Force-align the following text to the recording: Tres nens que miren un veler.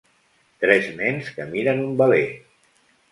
Tres 0.63 0.87
nens 1.01 1.29
que 1.35 1.47
miren 1.51 1.83
un 1.83 1.91
veler. 2.03 2.23